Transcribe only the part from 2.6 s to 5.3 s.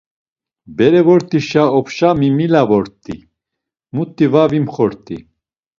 vort̆i, muti var vimxot̆i.